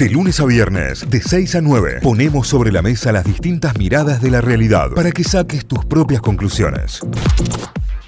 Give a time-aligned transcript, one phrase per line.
[0.00, 4.22] De lunes a viernes, de 6 a 9, ponemos sobre la mesa las distintas miradas
[4.22, 7.00] de la realidad para que saques tus propias conclusiones.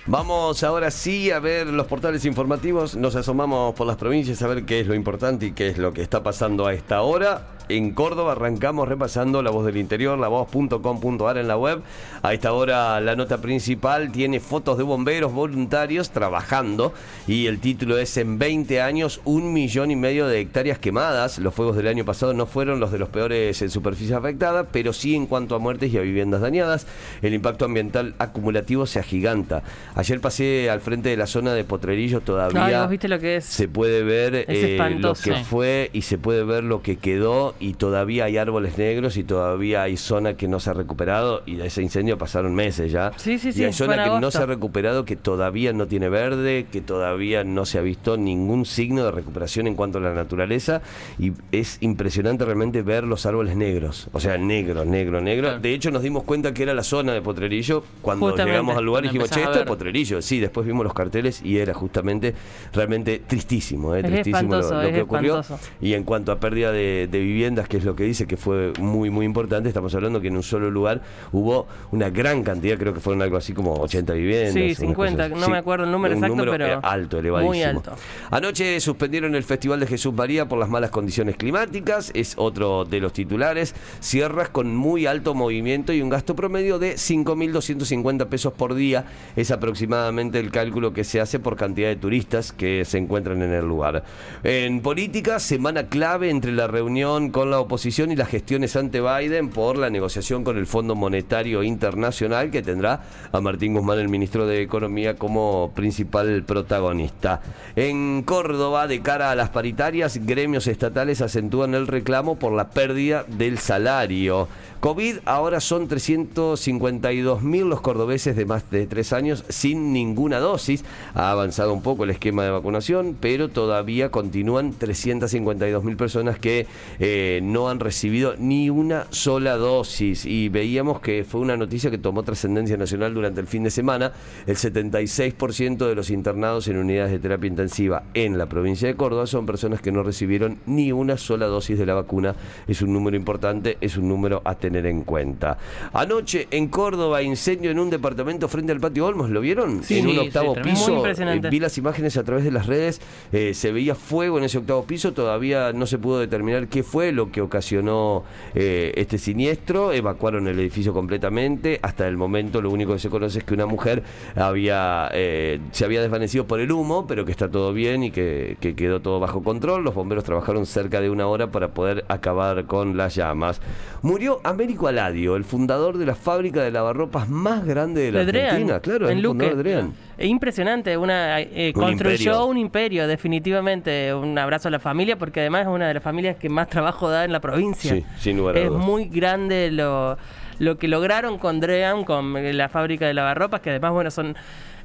[0.07, 4.65] Vamos ahora sí a ver los portales informativos, nos asomamos por las provincias a ver
[4.65, 7.47] qué es lo importante y qué es lo que está pasando a esta hora.
[7.69, 11.81] En Córdoba arrancamos repasando La Voz del Interior, lavoz.com.ar en la web.
[12.23, 16.93] A esta hora la nota principal tiene fotos de bomberos voluntarios trabajando
[17.27, 21.39] y el título es En 20 años, un millón y medio de hectáreas quemadas.
[21.39, 24.93] Los fuegos del año pasado no fueron los de los peores en superficie afectada, pero
[24.93, 26.87] sí en cuanto a muertes y a viviendas dañadas.
[27.23, 29.63] El impacto ambiental acumulativo se agiganta.
[29.95, 33.45] Ayer pasé al frente de la zona de Potrerillo, todavía viste lo que es?
[33.45, 37.75] se puede ver eh, lo que fue y se puede ver lo que quedó y
[37.75, 41.67] todavía hay árboles negros y todavía hay zona que no se ha recuperado y de
[41.67, 43.13] ese incendio pasaron meses ya.
[43.17, 44.31] Sí, sí, y sí, hay zona que no agosto.
[44.33, 48.65] se ha recuperado, que todavía no tiene verde, que todavía no se ha visto ningún
[48.65, 50.83] signo de recuperación en cuanto a la naturaleza
[51.19, 55.49] y es impresionante realmente ver los árboles negros, o sea, negro, negro, negro.
[55.49, 55.61] Claro.
[55.61, 58.85] De hecho nos dimos cuenta que era la zona de Potrerillo cuando Justamente, llegamos al
[58.85, 59.67] lugar y dijimos, che, esto es ver".
[59.67, 60.23] Potrerillo.
[60.23, 62.35] Sí, después vimos los carteles y era justamente
[62.73, 64.01] realmente tristísimo, ¿eh?
[64.01, 65.41] Es tristísimo lo, lo que ocurrió.
[65.41, 65.71] espantoso.
[65.81, 68.73] Y en cuanto a pérdida de, de viviendas, que es lo que dice que fue
[68.79, 71.01] muy, muy importante, estamos hablando que en un solo lugar
[71.33, 74.55] hubo una gran cantidad, creo que fueron algo así como 80 viviendas.
[74.55, 75.41] Sí, unas 50, cosas.
[75.41, 77.51] no me acuerdo el número exacto, número, pero eh, alto, elevadísimo.
[77.51, 77.95] muy alto.
[78.31, 83.01] Anoche suspendieron el Festival de Jesús María por las malas condiciones climáticas, es otro de
[83.01, 83.75] los titulares.
[83.99, 89.05] Sierras con muy alto movimiento y un gasto promedio de 5.250 pesos por día.
[89.35, 93.53] Es aproximadamente el cálculo que se hace por cantidad de turistas que se encuentran en
[93.53, 94.05] el lugar.
[94.45, 99.49] En política, semana clave entre la reunión con la oposición y las gestiones ante Biden
[99.49, 103.03] por la negociación con el Fondo Monetario Internacional que tendrá
[103.33, 107.41] a Martín Guzmán, el ministro de Economía, como principal protagonista.
[107.75, 113.25] En Córdoba, de cara a las paritarias, gremios estatales acentúan el reclamo por la pérdida
[113.27, 114.49] del salario.
[114.81, 120.85] COVID, ahora son 352 mil los cordobeses de más de tres años sin ninguna dosis.
[121.15, 126.67] Ha avanzado un poco el esquema de vacunación, pero todavía continúan 352 mil personas que
[126.99, 130.27] eh, no han recibido ni una sola dosis.
[130.27, 134.13] Y veíamos que fue una noticia que tomó trascendencia nacional durante el fin de semana.
[134.47, 139.27] El 76% de los internados en unidades de terapia intensiva en la provincia de Córdoba
[139.27, 142.35] son personas que no recibieron ni una sola dosis de la vacuna.
[142.67, 145.59] Es un número importante, es un número a tener en cuenta.
[145.93, 149.83] Anoche en Córdoba, incendio en un departamento frente al patio Olmos, ¿lo vieron?
[149.83, 151.07] Sí, en un octavo sí, piso.
[151.07, 153.01] Eh, vi las imágenes a través de las redes,
[153.33, 157.12] eh, se veía fuego en ese octavo piso, todavía no se pudo determinar qué fue
[157.13, 158.25] lo que ocasionó
[158.55, 163.39] eh, este siniestro, evacuaron el edificio completamente, hasta el momento lo único que se conoce
[163.39, 164.03] es que una mujer
[164.35, 168.57] había eh, se había desvanecido por el humo, pero que está todo bien y que,
[168.61, 172.65] que quedó todo bajo control, los bomberos trabajaron cerca de una hora para poder acabar
[172.67, 173.61] con las llamas.
[174.03, 178.43] Murió Américo Aladio, el fundador de la fábrica de lavarropas más grande de la De
[178.43, 179.63] Argentina, claro, en el fundador Luque.
[179.63, 179.95] de Drean.
[180.19, 182.47] Es impresionante, una, eh, Un construyó imperio.
[182.47, 184.15] un imperio, definitivamente.
[184.15, 187.09] Un abrazo a la familia, porque además es una de las familias que más trabajo
[187.09, 187.93] da en la provincia.
[187.95, 188.85] Sí, sin lugar a Es dudas.
[188.85, 190.19] muy grande lo,
[190.59, 194.37] lo que lograron con Dream, con la fábrica de lavarropas, que además, bueno, son,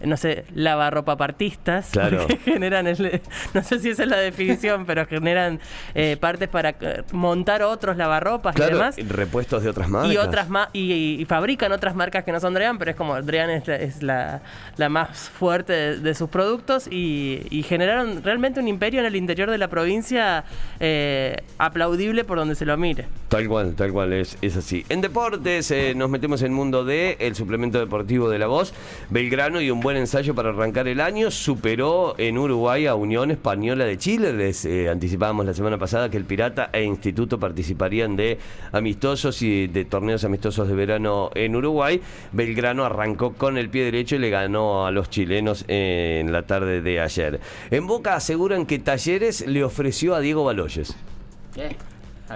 [0.03, 1.90] no sé, lavarropapartistas.
[1.97, 2.19] Claro.
[2.28, 3.22] porque generan, el-
[3.53, 5.59] no sé si esa es la definición, pero generan
[5.96, 8.96] eh, partes para eh, montar otros lavarropas y demás.
[9.07, 10.12] repuestos de otras marcas.
[10.12, 12.97] Y otras ma- y, y- y fabrican otras marcas que no son Drean, pero es
[12.97, 14.41] como Drean es la, es la,
[14.78, 19.16] la más fuerte de, de sus productos y, y generaron realmente un imperio en el
[19.16, 20.44] interior de la provincia
[20.80, 23.07] eh, aplaudible por donde se lo mire.
[23.30, 24.86] Tal cual, tal cual, es, es así.
[24.90, 28.74] En deportes eh, nos metemos en el mundo de el suplemento deportivo de la voz.
[29.09, 31.31] Belgrano y un buen ensayo para arrancar el año.
[31.31, 34.34] Superó en Uruguay a Unión Española de Chile.
[34.34, 38.38] Les eh, anticipábamos la semana pasada que el Pirata e Instituto participarían de
[38.72, 42.02] amistosos y de torneos amistosos de verano en Uruguay.
[42.31, 46.81] Belgrano arrancó con el pie derecho y le ganó a los chilenos en la tarde
[46.81, 47.40] de ayer.
[47.72, 50.96] En Boca aseguran que Talleres le ofreció a Diego Baloyes.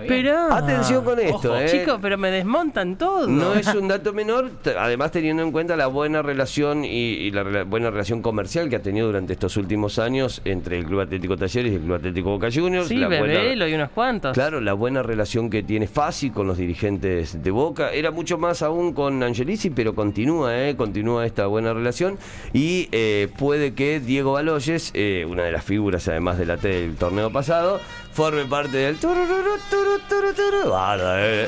[0.07, 1.67] Pero Atención con esto, ¿eh?
[1.69, 3.27] Chicos, pero me desmontan todo.
[3.27, 7.63] No es un dato menor, además teniendo en cuenta la buena relación y, y la
[7.63, 11.71] buena relación comercial que ha tenido durante estos últimos años entre el Club Atlético Talleres
[11.71, 12.88] y el Club Atlético Boca Juniors.
[12.88, 14.33] Sí, la buena- Bebelo y unos cuantos.
[14.33, 17.91] Claro, la buena relación que tiene Fasi con los dirigentes de Boca.
[17.91, 20.75] Era mucho más aún con Angelici, pero continúa, ¿eh?
[20.75, 22.17] Continúa esta buena relación.
[22.53, 26.67] Y eh, puede que Diego Baloyes, eh, una de las figuras además de la T
[26.67, 27.79] del torneo pasado,
[28.13, 28.97] forme parte del.
[28.97, 29.51] turururu,
[29.81, 30.69] turu, turu, turu.
[30.69, 31.48] Guarda, eh.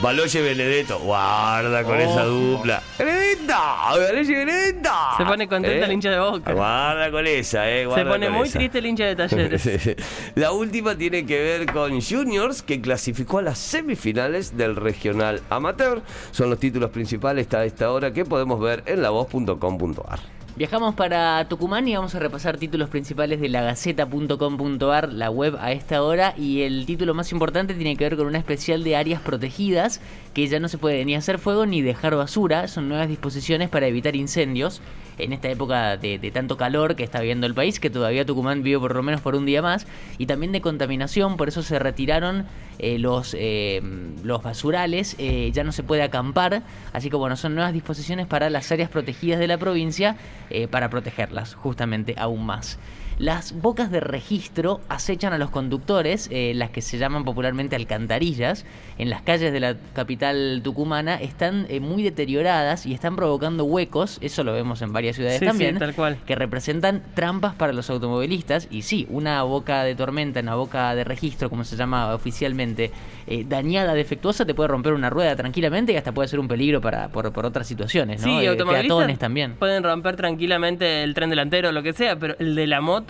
[0.00, 2.82] Baloche Benedetto, guarda con esa dupla.
[2.98, 3.54] ¡Benedetto!
[3.54, 4.90] ¡Baloche Benedetto!
[5.16, 5.84] Se pone contenta ¿Eh?
[5.84, 6.52] el hincha de Boca.
[6.52, 7.88] Guarda con esa, eh.
[7.94, 8.58] Se pone muy esa.
[8.58, 9.62] triste el hincha de Talleres.
[9.62, 9.96] Sí, sí.
[10.34, 16.02] La última tiene que ver con Juniors, que clasificó a las semifinales del regional amateur.
[16.30, 20.20] Son los títulos principales a esta hora que podemos ver en lavoz.com.ar.
[20.54, 25.72] Viajamos para Tucumán y vamos a repasar títulos principales de la Gaceta.com.ar, la web a
[25.72, 26.34] esta hora.
[26.36, 30.02] Y el título más importante tiene que ver con una especial de áreas protegidas,
[30.34, 32.68] que ya no se puede ni hacer fuego ni dejar basura.
[32.68, 34.82] Son nuevas disposiciones para evitar incendios
[35.18, 38.62] en esta época de, de tanto calor que está viviendo el país, que todavía Tucumán
[38.62, 39.86] vive por lo menos por un día más,
[40.18, 42.46] y también de contaminación, por eso se retiraron
[42.78, 43.82] eh, los, eh,
[44.24, 46.62] los basurales, eh, ya no se puede acampar,
[46.92, 50.16] así que bueno, son nuevas disposiciones para las áreas protegidas de la provincia
[50.52, 52.78] eh, para protegerlas justamente aún más.
[53.18, 58.64] Las bocas de registro acechan a los conductores, eh, las que se llaman popularmente alcantarillas,
[58.98, 64.18] en las calles de la capital tucumana, están eh, muy deterioradas y están provocando huecos,
[64.22, 66.16] eso lo vemos en varias ciudades Sí, sí, también, tal cual.
[66.26, 68.66] que representan trampas para los automovilistas.
[68.70, 72.90] Y sí, una boca de tormenta, una boca de registro, como se llama oficialmente,
[73.26, 76.80] eh, dañada, defectuosa, te puede romper una rueda tranquilamente y hasta puede ser un peligro
[76.80, 78.26] para, por, por otras situaciones, ¿no?
[78.40, 79.54] Sí, automovilistas peatones también.
[79.54, 83.01] pueden romper tranquilamente el tren delantero o lo que sea, pero el de la moto,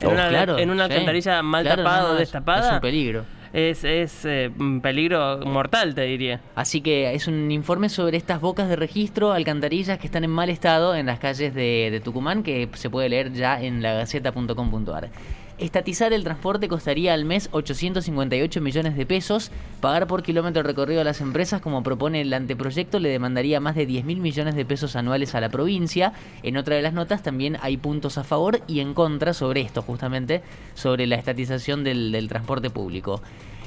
[0.00, 0.92] en, Oh, una, claro, en una sí.
[0.92, 3.24] alcantarilla mal Claro, tapada no, o es- destapada, Es un peligro.
[3.52, 6.40] es, es, eh, un peligro mortal, te diría.
[6.54, 10.50] Así que es un informe sobre estas bocas de registro, alcantarillas que están en mal
[10.50, 15.08] estado en las calles de, de Tucumán, que se puede leer ya en lagaceta.com.ar.
[15.60, 19.52] Estatizar el transporte costaría al mes 858 millones de pesos.
[19.82, 23.84] Pagar por kilómetro recorrido a las empresas, como propone el anteproyecto, le demandaría más de
[23.84, 26.14] 10 mil millones de pesos anuales a la provincia.
[26.42, 29.82] En otra de las notas también hay puntos a favor y en contra sobre esto,
[29.82, 30.40] justamente,
[30.72, 33.20] sobre la estatización del, del transporte público.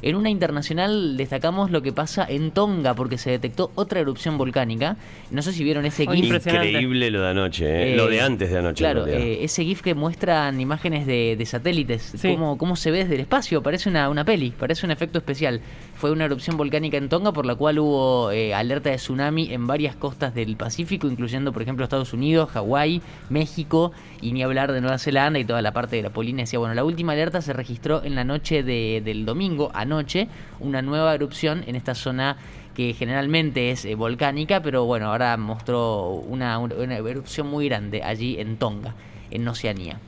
[0.03, 4.97] En una internacional destacamos lo que pasa en Tonga porque se detectó otra erupción volcánica.
[5.31, 6.25] No sé si vieron ese GIF.
[6.35, 7.93] Increíble lo de anoche, eh.
[7.93, 8.83] Eh, lo de antes de anoche.
[8.83, 12.33] Claro, eh, ese GIF que muestran imágenes de, de satélites, Sí.
[12.33, 15.61] cómo, cómo se ve desde el espacio, parece una, una peli, parece un efecto especial.
[16.03, 19.67] Fue una erupción volcánica en Tonga por la cual hubo eh, alerta de tsunami en
[19.67, 24.81] varias costas del Pacífico, incluyendo por ejemplo Estados Unidos, Hawái, México y ni hablar de
[24.81, 26.59] Nueva Zelanda y toda la parte de la Polinesia.
[26.59, 30.27] Bueno, la última alerta se registró en la noche de- del domingo, anoche,
[30.59, 32.35] una nueva erupción en esta zona
[32.75, 38.03] que generalmente es eh, volcánica, pero bueno, ahora mostró una, una- una erupción muy grande
[38.03, 38.93] allí en Tonga,
[39.31, 39.99] en Oceanía.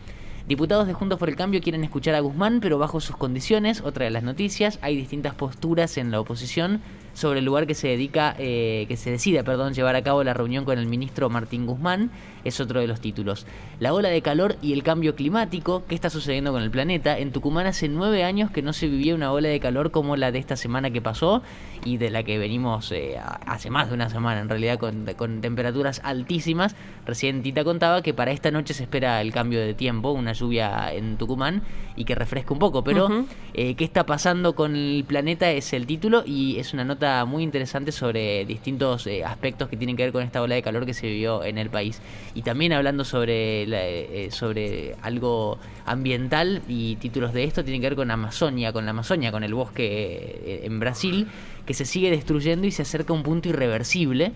[0.47, 3.81] Diputados de Juntos por el Cambio quieren escuchar a Guzmán, pero bajo sus condiciones.
[3.81, 6.81] Otra de las noticias, hay distintas posturas en la oposición
[7.15, 10.35] sobre el lugar que se dedica, eh, que se decide, perdón, llevar a cabo la
[10.35, 12.11] reunión con el ministro Martín Guzmán.
[12.45, 13.45] Es otro de los títulos.
[13.79, 15.83] La ola de calor y el cambio climático.
[15.89, 17.17] ¿Qué está sucediendo con el planeta?
[17.17, 20.31] En Tucumán hace nueve años que no se vivía una ola de calor como la
[20.31, 21.41] de esta semana que pasó
[21.83, 25.41] y de la que venimos eh, hace más de una semana, en realidad, con, con
[25.41, 26.75] temperaturas altísimas.
[27.05, 30.93] Recién Tita contaba que para esta noche se espera el cambio de tiempo, una lluvia
[30.93, 31.63] en Tucumán
[31.95, 32.83] y que refresque un poco.
[32.83, 35.51] Pero, eh, ¿qué está pasando con el planeta?
[35.51, 39.95] Es el título y es una nota muy interesante sobre distintos eh, aspectos que tienen
[39.95, 42.01] que ver con esta ola de calor que se vivió en el país.
[42.35, 47.87] Y también hablando sobre, la- eh, sobre algo ambiental y títulos de esto tienen que
[47.87, 51.27] ver con Amazonia, con la Amazonia, con el bosque eh, en Brasil,
[51.65, 54.33] que se sigue destruyendo y se acerca a un punto irreversible.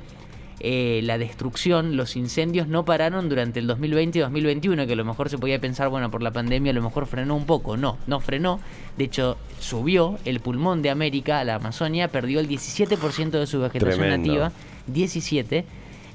[0.61, 5.05] Eh, la destrucción, los incendios no pararon durante el 2020 y 2021, que a lo
[5.05, 7.77] mejor se podía pensar, bueno, por la pandemia a lo mejor frenó un poco.
[7.77, 8.59] No, no frenó.
[8.97, 13.99] De hecho, subió el pulmón de América, la Amazonia, perdió el 17% de su vegetación
[13.99, 14.27] Tremendo.
[14.27, 14.51] nativa.
[14.87, 15.63] 17.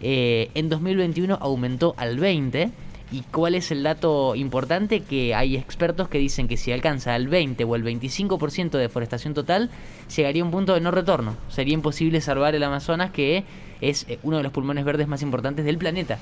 [0.06, 2.70] Eh, en 2021 aumentó al 20.
[3.10, 5.00] ¿Y cuál es el dato importante?
[5.00, 9.32] Que hay expertos que dicen que si alcanza el 20 o el 25% de deforestación
[9.32, 9.70] total,
[10.14, 11.36] llegaría a un punto de no retorno.
[11.48, 13.44] Sería imposible salvar el Amazonas, que
[13.80, 16.18] es eh, uno de los pulmones verdes más importantes del planeta.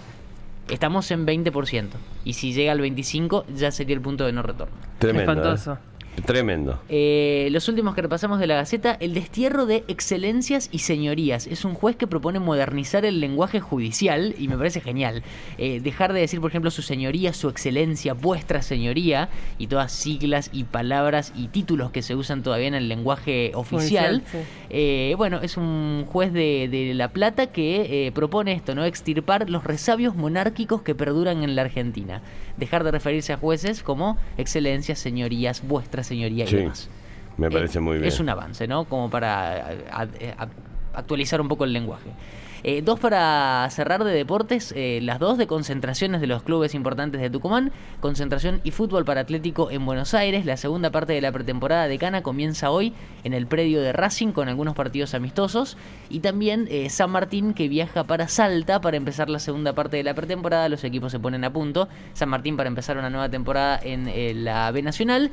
[0.69, 1.89] Estamos en 20%.
[2.25, 4.75] Y si llega al 25%, ya sería el punto de no retorno.
[4.99, 5.33] Tremendo.
[5.33, 5.73] Espantoso.
[5.73, 5.92] eh.
[6.27, 6.79] Tremendo.
[6.89, 11.47] Eh, los últimos que repasamos de la Gaceta, el destierro de excelencias y señorías.
[11.47, 15.23] Es un juez que propone modernizar el lenguaje judicial y me parece genial.
[15.59, 20.51] Eh, dejar de decir, por ejemplo, su señoría, su excelencia, vuestra señoría y todas siglas
[20.53, 24.23] y palabras y títulos que se usan todavía en el lenguaje oficial.
[24.31, 24.39] Sí.
[24.71, 28.85] Eh, bueno, es un juez de, de La Plata que eh, propone esto, ¿no?
[28.85, 32.23] Extirpar los resabios monárquicos que perduran en la Argentina.
[32.59, 35.67] Dejar de referirse a jueces como excelencias, señorías,
[36.03, 36.89] señoría y Sí, demás.
[37.37, 38.09] me Eh, parece muy bien.
[38.09, 38.85] Es un avance, ¿no?
[38.85, 39.53] Como para
[39.91, 40.49] a- a- a-
[40.95, 42.11] actualizar un poco el lenguaje.
[42.65, 47.21] Eh, dos para cerrar de deportes, eh, las dos de concentraciones de los clubes importantes
[47.21, 50.47] de Tucumán, concentración y fútbol para Atlético en Buenos Aires.
[50.47, 52.93] La segunda parte de la pretemporada de Cana comienza hoy
[53.25, 55.77] en el predio de Racing con algunos partidos amistosos
[56.09, 60.05] y también eh, San Martín que viaja para Salta para empezar la segunda parte de
[60.05, 60.69] la pretemporada.
[60.69, 61.89] Los equipos se ponen a punto.
[62.13, 65.33] San Martín para empezar una nueva temporada en la B Nacional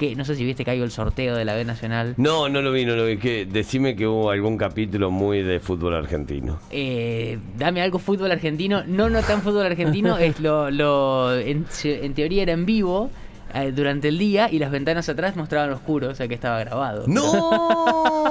[0.00, 2.14] que no sé si viste que hay el sorteo de la B Nacional.
[2.16, 3.18] No, no lo vi, no lo vi.
[3.18, 6.58] Que, decime que hubo algún capítulo muy de fútbol argentino.
[6.70, 8.82] Eh, dame algo fútbol argentino.
[8.86, 10.16] No, no tan fútbol argentino.
[10.18, 11.66] es lo, lo en,
[12.14, 13.10] teoría era en vivo.
[13.52, 17.04] Eh, durante el día y las ventanas atrás mostraban oscuro, o sea que estaba grabado.
[17.06, 18.24] ¡No!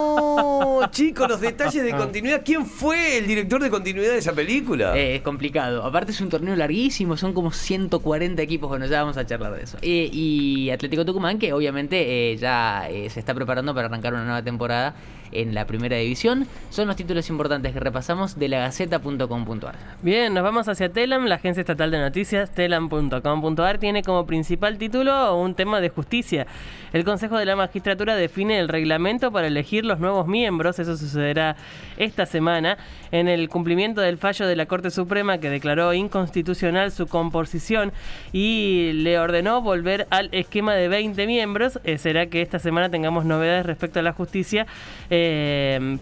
[0.92, 2.42] Chicos, los detalles de continuidad.
[2.44, 4.98] ¿Quién fue el director de continuidad de esa película?
[4.98, 5.84] Eh, es complicado.
[5.84, 8.70] Aparte es un torneo larguísimo, son como 140 equipos.
[8.70, 9.78] Bueno, ya vamos a charlar de eso.
[9.82, 14.96] Eh, y Atlético Tucumán, que obviamente ya se está preparando para arrancar una nueva temporada
[15.32, 16.48] en la primera división.
[16.70, 19.76] Son los títulos importantes que repasamos de la Gaceta.com.ar.
[20.02, 22.52] Bien, nos vamos hacia Telam, la agencia estatal de noticias.
[22.52, 26.48] Telam.com.ar tiene como principal título un tema de justicia.
[26.94, 30.80] El Consejo de la Magistratura define el reglamento para elegir los nuevos miembros.
[30.80, 31.56] Eso sucederá
[31.98, 32.78] esta semana
[33.12, 37.92] en el cumplimiento del fallo de la Corte Suprema que declaró inconstitucional su composición
[38.32, 41.80] y le ordenó volver al esquema de 20 miembros.
[41.84, 44.66] Eh, será que esta semana tengamos novedades respecto a la justicia.
[45.10, 45.19] Eh,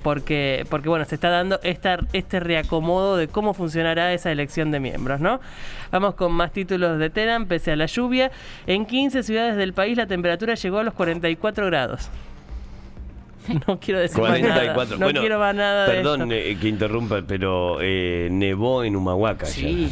[0.04, 5.20] porque, porque bueno, se está dando este reacomodo de cómo funcionará esa elección de miembros,
[5.20, 5.40] ¿no?
[5.92, 8.32] Vamos con más títulos de Telam, pese a la lluvia.
[8.66, 12.10] En 15 ciudades del país la temperatura llegó a los 44 grados.
[13.68, 14.86] No quiero decir más nada.
[14.98, 19.46] No quiero más nada Perdón eh, que interrumpa, pero eh, nevó en Humahuaca.
[19.46, 19.89] Sí.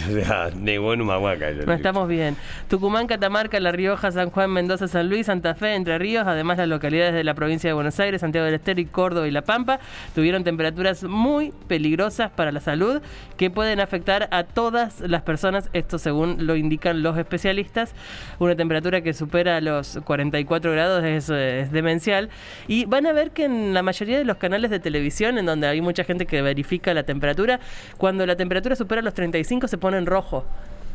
[0.56, 1.50] nevó en Humahuaca.
[1.52, 2.36] No estamos bien.
[2.68, 6.68] Tucumán, Catamarca, La Rioja, San Juan, Mendoza, San Luis, Santa Fe, Entre Ríos, además las
[6.68, 9.80] localidades de la provincia de Buenos Aires, Santiago del Estero y Córdoba y La Pampa,
[10.14, 13.00] tuvieron temperaturas muy peligrosas para la salud
[13.36, 17.94] que pueden afectar a todas las personas, esto según lo indican los especialistas.
[18.38, 22.30] Una temperatura que supera los 44 grados es, es demencial
[22.68, 25.66] y van a ver que en la mayoría de los canales de televisión, en donde
[25.66, 27.60] hay mucha gente que verifica la temperatura,
[27.96, 30.44] cuando la temperatura supera los 35 se pone en rojo.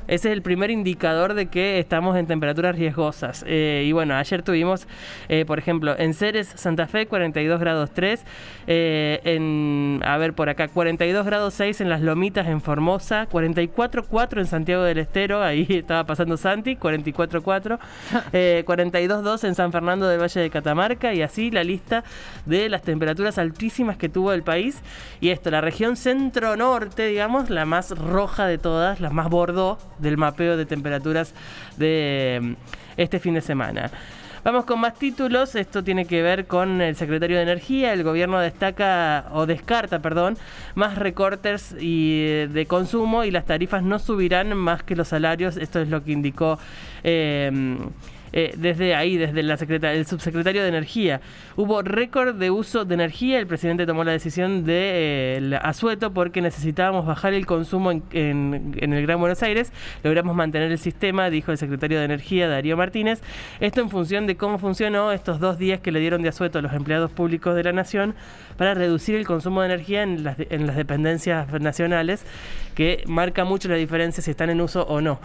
[0.08, 3.44] Ese es el primer indicador de que estamos en temperaturas riesgosas.
[3.46, 4.88] Eh, y bueno, ayer tuvimos,
[5.28, 8.24] eh, por ejemplo, en Ceres, Santa Fe, 42 grados 3.
[8.68, 13.28] Eh, en, a ver, por acá, 42 grados 6 en Las Lomitas, en Formosa.
[13.30, 15.44] 44,4 en Santiago del Estero.
[15.44, 17.78] Ahí estaba pasando Santi, 44,4.
[18.64, 21.14] 42,2 en San Fernando del Valle de Catamarca.
[21.14, 22.06] Y así la lista
[22.46, 24.82] de las temperaturas altísimas que tuvo el país.
[25.20, 30.18] Y esto, la región centro-norte, digamos, la más roja de todas, la más bordó del
[30.18, 31.34] mapeo de temperaturas
[31.78, 32.54] de mm,
[32.98, 33.92] este fin de semana.
[34.44, 35.56] Vamos con más títulos.
[35.56, 37.92] Esto tiene que ver con el secretario de Energía.
[37.92, 40.38] El gobierno destaca o descarta, perdón,
[40.74, 45.58] más recortes y, eh, de consumo y las tarifas no subirán más que los salarios.
[45.58, 46.60] Esto es lo que indicó.
[47.04, 47.78] Eh,
[48.34, 49.58] eh, desde ahí, desde la
[49.92, 51.22] el subsecretario de Energía.
[51.56, 53.40] Hubo récord de uso de energía.
[53.40, 59.02] El presidente tomó la decisión de eh, asueto porque necesitábamos bajar el consumo en, el
[59.04, 59.72] Gran Buenos Aires.
[60.04, 63.22] Logramos mantener el sistema, dijo el secretario de Energía, Darío Martínez.
[63.60, 66.62] Esto en función de cómo funcionó estos dos días que le dieron de asueto a
[66.62, 68.16] los empleados públicos de la Nación
[68.58, 72.26] para reducir el consumo de energía en las, en las dependencias nacionales,
[72.76, 75.20] que marca mucho la diferencia si están en uso o no.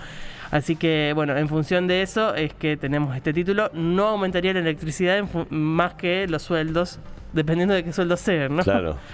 [0.53, 3.71] Así que, bueno, en función de eso es que tenemos este título.
[3.73, 7.01] No aumentaría la electricidad más que los sueldos,
[7.33, 8.63] dependiendo de qué sueldos sean, ¿no?
[8.63, 8.97] Claro.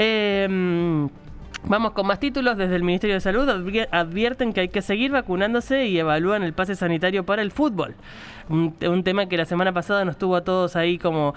[0.00, 1.08] Em,
[1.64, 2.56] vamos con más títulos.
[2.56, 3.48] Desde el Ministerio de Salud
[3.90, 7.96] advierten que hay que seguir vacunándose y evalúan el pase sanitario para el fútbol.
[8.48, 11.34] un tema que la semana pasada nos tuvo a todos ahí como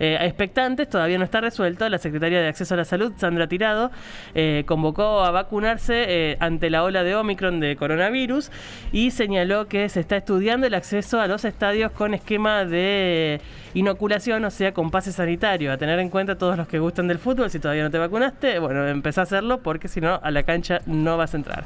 [0.00, 1.86] eh, expectantes, todavía no está resuelto.
[1.90, 3.90] La secretaria de Acceso a la Salud, Sandra Tirado,
[4.34, 8.50] eh, convocó a vacunarse eh, ante la ola de Omicron de coronavirus
[8.92, 13.42] y señaló que se está estudiando el acceso a los estadios con esquema de
[13.74, 15.70] inoculación, o sea, con pase sanitario.
[15.70, 18.58] A tener en cuenta todos los que gustan del fútbol, si todavía no te vacunaste,
[18.58, 21.64] bueno, empezá a hacerlo porque si no, a la cancha no vas a entrar.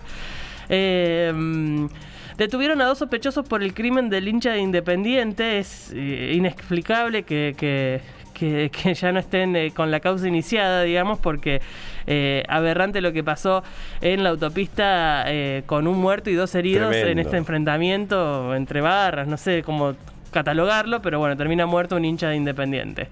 [2.37, 5.59] Detuvieron a dos sospechosos por el crimen del hincha de Independiente.
[5.59, 8.01] Es inexplicable que, que,
[8.35, 11.61] ya no estén eh, con la causa iniciada, digamos, porque
[12.07, 13.63] eh, aberrante lo que pasó
[14.01, 19.27] en la autopista eh, con un muerto y dos heridos en este enfrentamiento entre barras,
[19.27, 19.95] no sé cómo
[20.31, 23.09] catalogarlo, pero bueno, termina muerto un hincha de Independiente.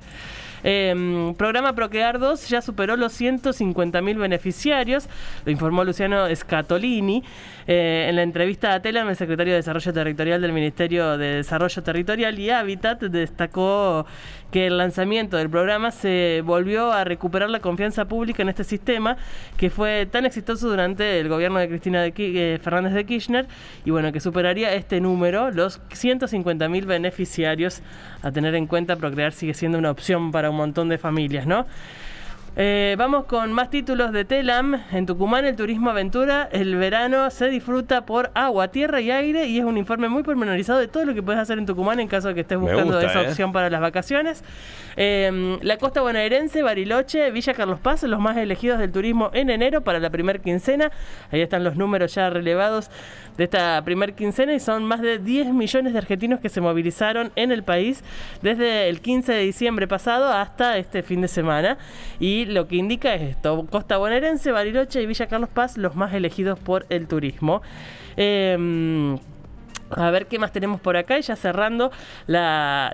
[0.65, 5.09] Eh, programa Procrear 2 ya superó los 150.000 beneficiarios,
[5.45, 7.23] lo informó Luciano Scatolini.
[7.67, 11.83] Eh, en la entrevista a Telam, el secretario de Desarrollo Territorial del Ministerio de Desarrollo
[11.83, 14.07] Territorial y Hábitat destacó
[14.51, 19.17] que el lanzamiento del programa se volvió a recuperar la confianza pública en este sistema
[19.57, 23.47] que fue tan exitoso durante el gobierno de Cristina eh, Fernández de Kirchner
[23.85, 27.83] y bueno, que superaría este número, los 150.000 beneficiarios
[28.23, 31.67] a tener en cuenta, Procrear sigue siendo una opción para un montón de familias, ¿no?
[32.55, 34.83] Eh, vamos con más títulos de Telam.
[34.93, 39.59] En Tucumán el turismo aventura, el verano se disfruta por agua, tierra y aire y
[39.59, 42.29] es un informe muy pormenorizado de todo lo que puedes hacer en Tucumán en caso
[42.29, 43.29] de que estés buscando gusta, esa eh.
[43.29, 44.45] opción para las vacaciones.
[44.99, 49.81] Eh, la costa bonaerense, Bariloche, Villa Carlos Paz, los más elegidos del turismo en enero
[49.81, 50.91] para la primer quincena.
[51.31, 52.91] Ahí están los números ya relevados
[53.39, 57.33] de esta primer quincena y son más de 10 millones de argentinos que se movilizaron
[57.35, 58.05] en el país
[58.43, 61.79] desde el 15 de diciembre pasado hasta este fin de semana.
[62.21, 66.15] Y lo que indica es esto, Costa Bonaerense, Bariloche y Villa Carlos Paz, los más
[66.15, 67.63] elegidos por el turismo.
[68.17, 69.17] Eh,
[69.97, 71.91] a ver qué más tenemos por acá y ya cerrando
[72.27, 72.93] la,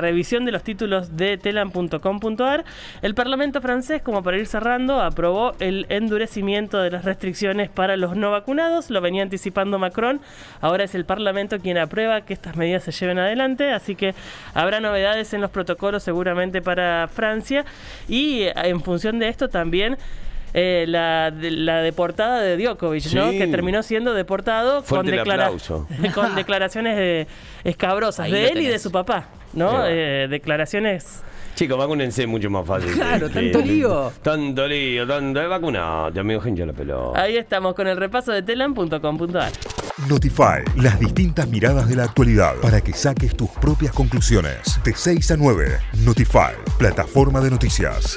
[0.00, 2.64] revisión de los títulos de telam.com.ar.
[3.02, 8.16] El Parlamento francés, como para ir cerrando, aprobó el endurecimiento de las restricciones para los
[8.16, 8.90] no vacunados.
[8.90, 10.20] Lo venía anticipando Macron.
[10.60, 13.70] Ahora es el Parlamento quien aprueba que estas medidas se lleven adelante.
[13.72, 14.14] Así que
[14.54, 17.64] habrá novedades en los protocolos seguramente para Francia.
[18.08, 19.96] Y en función de esto también
[20.54, 23.30] eh, la, de- la deportada de Djokovic, ¿no?
[23.30, 25.50] Que terminó siendo deportado con, Fuerte declara-
[26.14, 27.26] con declaraciones eh,
[27.64, 29.86] escabrosas Ahí de él y de su papá, ¿no?
[29.86, 31.22] Eh, declaraciones...
[31.54, 32.92] Chicos, vacúnense mucho más fácil.
[32.92, 34.10] Claro, que- tanto lío.
[34.22, 35.48] Tanto lío, tanto.
[35.48, 37.20] Vacunate, amigo, gente la pelota.
[37.20, 39.52] Ahí estamos con el repaso de telam.com.ar.
[40.08, 44.80] Notify, las distintas miradas de la actualidad para que saques tus propias conclusiones.
[44.82, 48.16] De 6 a 9, Notify, plataforma de noticias.